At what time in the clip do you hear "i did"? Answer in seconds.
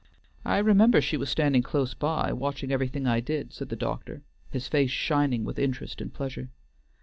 3.05-3.53